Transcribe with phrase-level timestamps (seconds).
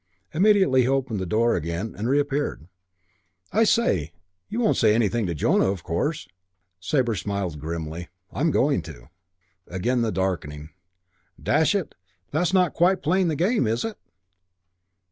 [0.33, 2.67] Immediately he opened the door again and reappeared.
[3.51, 4.13] "I say,
[4.49, 6.27] you won't say anything to Jonah, of course?"
[6.79, 8.07] Sabre smiled grimly.
[8.31, 9.09] "I'm going to."
[9.67, 10.71] Again the darkening.
[11.39, 11.93] "Dash it,
[12.31, 13.99] that's not quite playing the game, is it?"